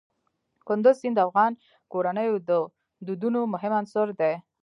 [0.67, 1.51] کندز سیند د افغان
[1.91, 2.51] کورنیو د
[3.05, 4.33] دودونو مهم عنصر دی.